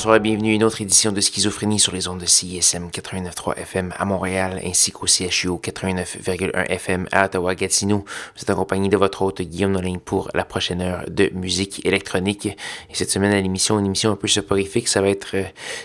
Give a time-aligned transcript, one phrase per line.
[0.00, 3.92] Bonsoir bienvenue à une autre édition de Schizophrénie sur les ondes de CISM 89.3 FM
[3.98, 8.06] à Montréal ainsi qu'au CHU 89.1 FM à Ottawa-Gatineau.
[8.34, 12.46] Vous êtes accompagné de votre hôte Guillaume Nolin pour la prochaine heure de musique électronique.
[12.46, 15.36] Et cette semaine à l'émission, une émission un peu soporifique, ça va être,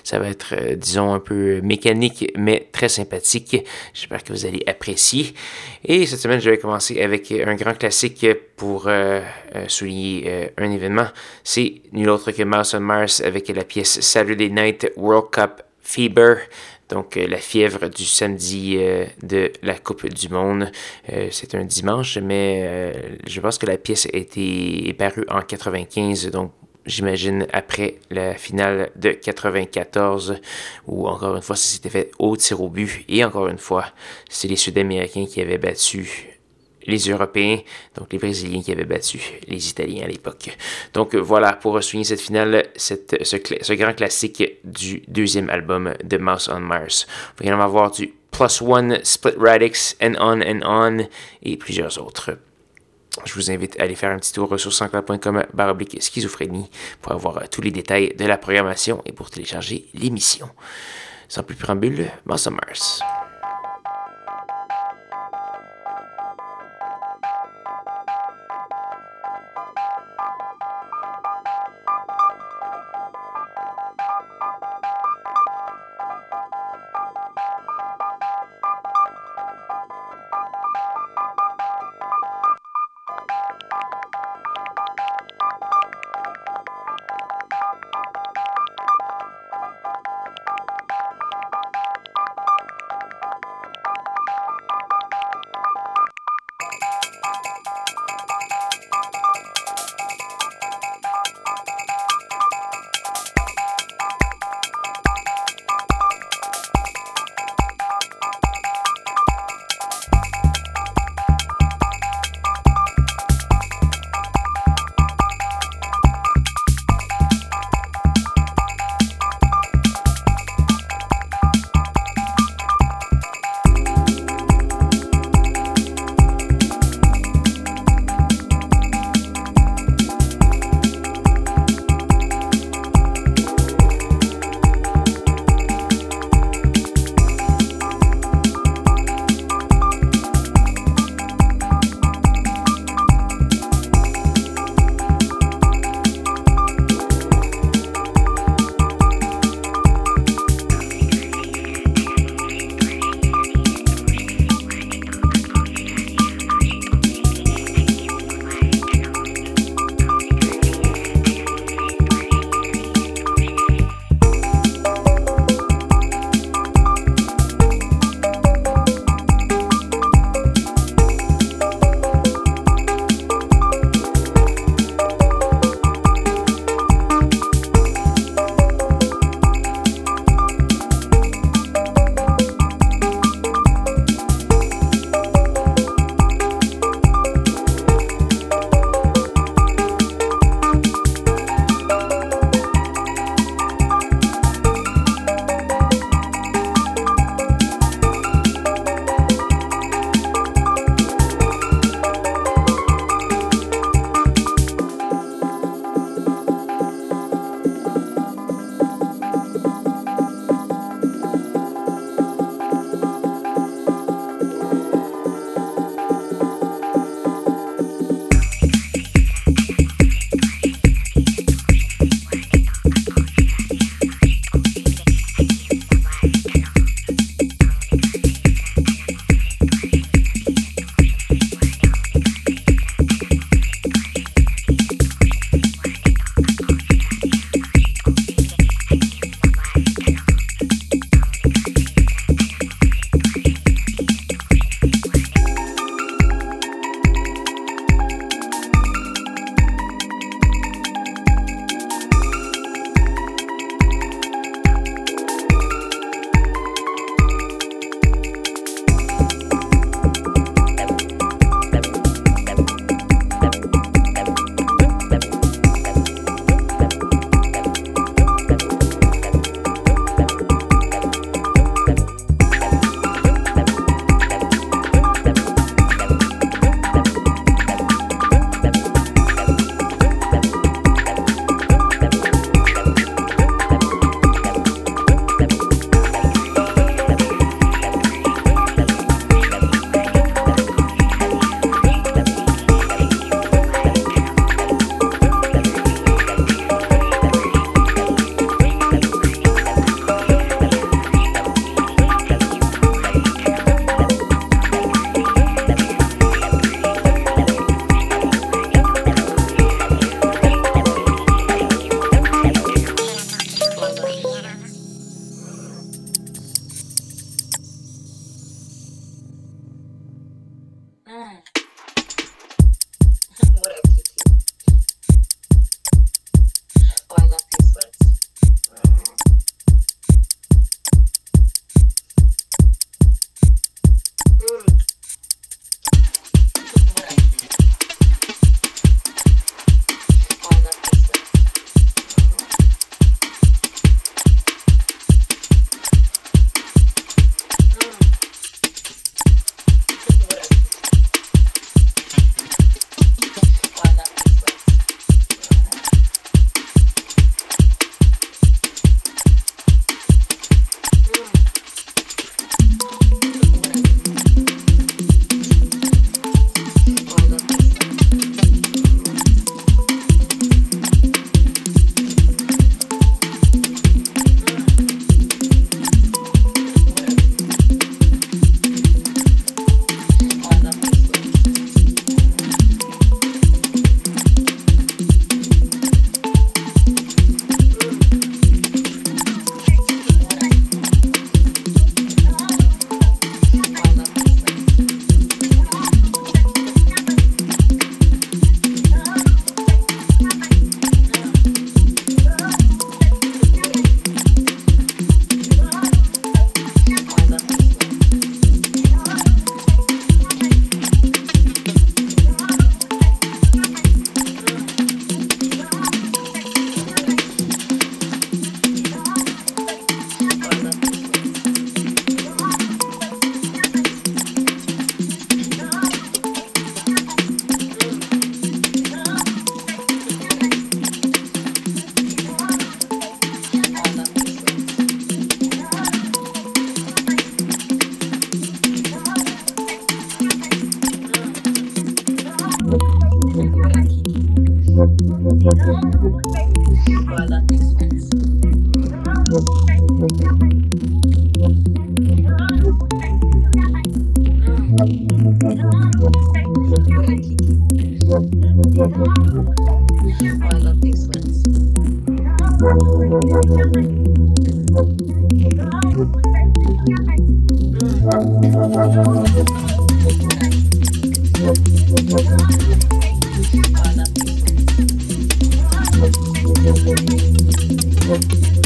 [0.06, 3.66] ça va être, euh, disons, un peu mécanique mais très sympathique.
[3.94, 5.34] J'espère que vous allez apprécier.
[5.84, 9.22] Et cette semaine, je vais commencer avec un grand classique pour euh,
[9.56, 11.08] euh, souligner un événement.
[11.44, 16.38] C'est nul autre que Mouse on Mars avec la pièce Saturday Night World Cup Fever.
[16.90, 20.72] Donc, euh, la fièvre du samedi euh, de la Coupe du Monde.
[21.12, 26.30] Euh, c'est un dimanche, mais je pense que la pièce a été parue en 95,
[26.30, 26.52] donc
[26.86, 30.40] j'imagine après la finale de 94,
[30.86, 33.04] où encore une fois, ça s'était fait au tir au but.
[33.10, 33.86] Et encore une fois,
[34.30, 36.35] c'est les Sud-Américains qui avaient battu
[36.88, 37.60] les Européens,
[37.96, 40.56] donc les Brésiliens qui avaient battu les Italiens à l'époque.
[40.94, 46.50] Donc voilà, pour souligner cette finale, cette, ce, grand classique du deuxième album de Mouse
[46.52, 47.08] on Mars.
[47.08, 51.08] On va également avoir du Plus One, Split Radix, And On and On
[51.44, 52.38] et plusieurs autres.
[53.24, 56.70] Je vous invite à aller faire un petit tour sur sanscloud.com baroblique schizophrénie
[57.02, 60.50] pour avoir tous les détails de la programmation et pour télécharger l'émission.
[61.30, 63.02] Sans plus préambule, Mouse on Mars.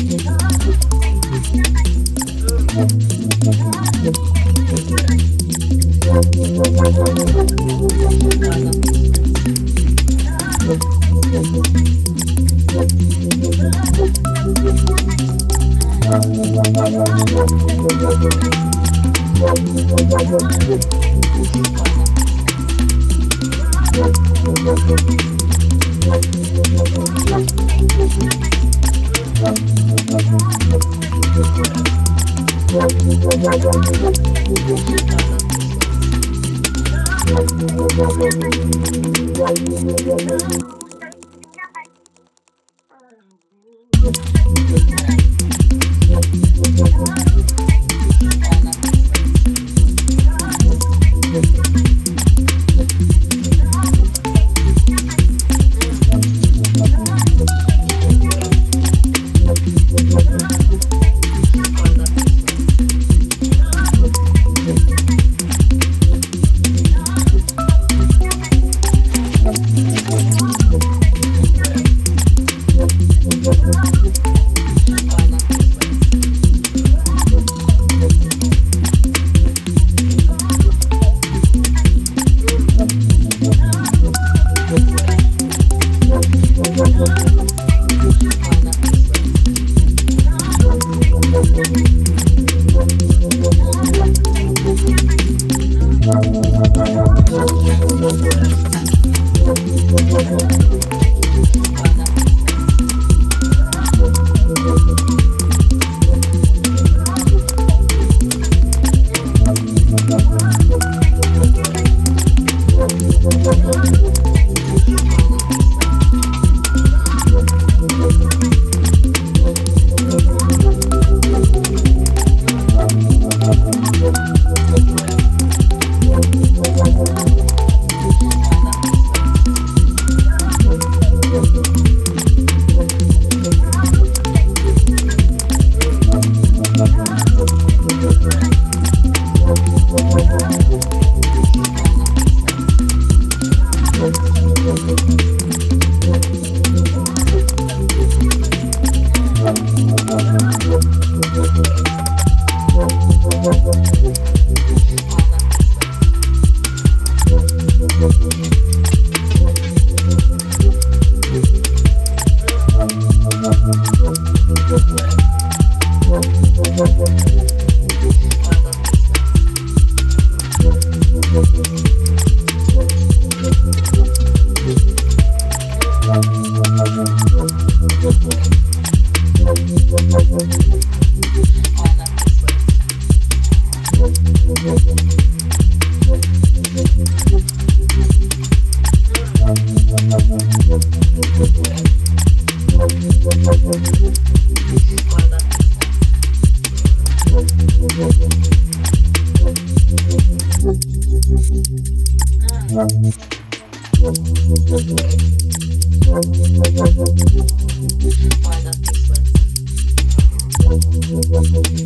[0.09, 0.25] Thank
[3.13, 3.18] you.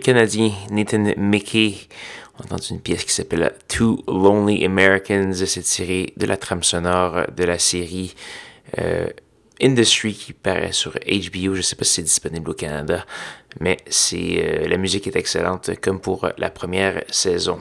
[0.00, 1.74] Canadien Nathan Mickey.
[2.38, 5.32] On entend une pièce qui s'appelle Two Lonely Americans.
[5.32, 8.14] C'est tiré de la trame sonore de la série
[8.78, 9.08] euh,
[9.62, 11.54] Industry qui paraît sur HBO.
[11.54, 13.04] Je ne sais pas si c'est disponible au Canada,
[13.60, 17.60] mais c'est euh, la musique est excellente comme pour la première saison.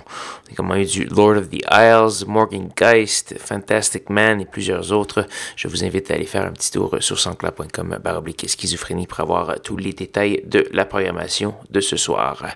[0.58, 5.26] On a eu du Lord of the Isles, Morgan Geist, Fantastic Man et plusieurs autres.
[5.56, 9.60] Je vous invite à aller faire un petit tour sur sanscloud.com baroblique schizophrénie pour avoir
[9.62, 12.56] tous les détails de la programmation de ce soir.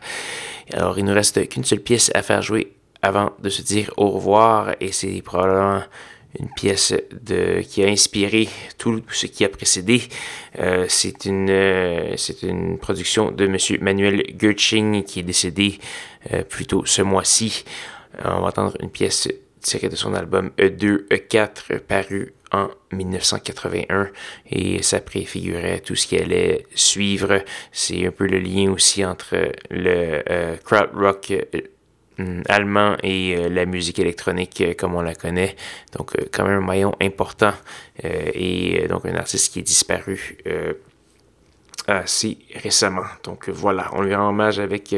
[0.71, 4.09] Alors, il nous reste qu'une seule pièce à faire jouer avant de se dire au
[4.09, 5.81] revoir et c'est probablement
[6.39, 10.03] une pièce de, qui a inspiré tout ce qui a précédé.
[10.59, 13.57] Euh, c'est une, euh, une production de M.
[13.81, 15.79] Manuel Gertsching qui est décédé
[16.33, 17.63] euh, plus tôt ce mois-ci.
[18.23, 19.27] on va entendre une pièce
[19.61, 24.09] tirée de son album E2, E4, paru en 1981
[24.51, 27.41] et ça préfigurait tout ce qui allait suivre.
[27.71, 31.72] C'est un peu le lien aussi entre le crowd rock Hum,
[32.47, 35.55] allemand et euh, la musique électronique euh, comme on la connaît.
[35.97, 37.53] Donc euh, quand même un maillon important
[38.03, 40.37] et donc un artiste qui est disparu
[41.85, 43.05] assez récemment.
[43.23, 44.95] Donc voilà, on lui rend hommage avec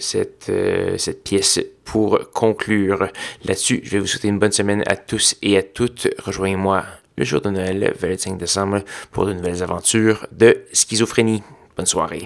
[0.00, 0.50] cette,
[0.96, 3.08] cette pièce pour conclure.
[3.44, 6.08] Là-dessus, je vais vous souhaiter une bonne semaine à tous et à toutes.
[6.18, 6.84] Rejoignez-moi
[7.16, 11.44] le jour de Noël, le 25 décembre, pour de nouvelles aventures de schizophrénie.
[11.76, 12.24] Bonne soirée.